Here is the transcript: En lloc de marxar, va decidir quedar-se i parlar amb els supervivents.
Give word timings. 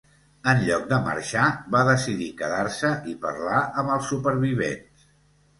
En 0.51 0.61
lloc 0.67 0.87
de 0.93 0.97
marxar, 1.07 1.43
va 1.75 1.83
decidir 1.89 2.31
quedar-se 2.41 2.93
i 3.13 3.15
parlar 3.27 3.61
amb 3.83 3.97
els 3.99 4.11
supervivents. 4.15 5.07